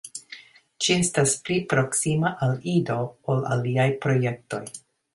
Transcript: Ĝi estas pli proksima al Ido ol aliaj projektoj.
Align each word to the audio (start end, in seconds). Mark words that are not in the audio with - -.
Ĝi 0.85 0.95
estas 1.01 1.35
pli 1.43 1.59
proksima 1.75 2.33
al 2.49 2.57
Ido 2.75 2.99
ol 3.35 3.49
aliaj 3.55 3.89
projektoj. 4.09 4.67